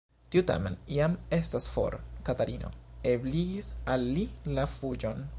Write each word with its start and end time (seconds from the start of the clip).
Tiu 0.33 0.41
tamen 0.51 0.75
jam 0.93 1.17
estas 1.37 1.67
for: 1.73 1.97
Katarino 2.29 2.71
ebligis 3.11 3.69
al 3.97 4.07
li 4.15 4.25
la 4.57 4.65
fuĝon. 4.73 5.23